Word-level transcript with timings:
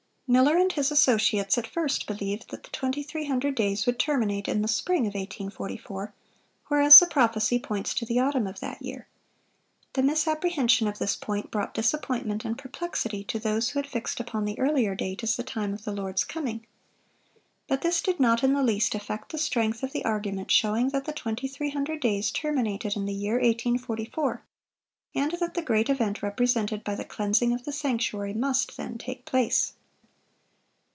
Miller 0.33 0.55
and 0.55 0.71
his 0.71 0.91
associates 0.91 1.57
at 1.57 1.67
first 1.67 2.07
believed 2.07 2.49
that 2.51 2.63
the 2.63 2.69
2300 2.69 3.53
days 3.53 3.85
would 3.85 3.99
terminate 3.99 4.47
in 4.47 4.61
the 4.61 4.67
spring 4.69 4.99
of 5.01 5.13
1844, 5.13 6.13
whereas 6.69 6.99
the 6.99 7.05
prophecy 7.05 7.59
points 7.59 7.93
to 7.93 8.05
the 8.05 8.17
autumn 8.17 8.47
of 8.47 8.61
that 8.61 8.81
year.(547) 8.81 9.05
The 9.93 10.03
misapprehension 10.03 10.87
of 10.87 10.99
this 10.99 11.17
point 11.17 11.51
brought 11.51 11.73
disappointment 11.73 12.45
and 12.45 12.57
perplexity 12.57 13.25
to 13.25 13.39
those 13.39 13.71
who 13.71 13.79
had 13.79 13.85
fixed 13.87 14.21
upon 14.21 14.45
the 14.45 14.57
earlier 14.57 14.95
date 14.95 15.21
as 15.21 15.35
the 15.35 15.43
time 15.43 15.73
of 15.73 15.83
the 15.83 15.91
Lord's 15.91 16.23
coming. 16.23 16.65
But 17.67 17.81
this 17.81 17.99
did 18.01 18.17
not 18.17 18.41
in 18.41 18.53
the 18.53 18.63
least 18.63 18.95
affect 18.95 19.33
the 19.33 19.37
strength 19.37 19.83
of 19.83 19.91
the 19.91 20.05
argument 20.05 20.49
showing 20.49 20.91
that 20.91 21.03
the 21.03 21.11
2300 21.11 21.99
days 21.99 22.31
terminated 22.31 22.95
in 22.95 23.03
the 23.03 23.11
year 23.13 23.33
1844, 23.33 24.41
and 25.13 25.31
that 25.41 25.55
the 25.55 25.61
great 25.61 25.89
event 25.89 26.23
represented 26.23 26.85
by 26.85 26.95
the 26.95 27.03
cleansing 27.03 27.51
of 27.53 27.65
the 27.65 27.73
sanctuary 27.73 28.31
must 28.33 28.77
then 28.77 28.97
take 28.97 29.25
place. 29.25 29.73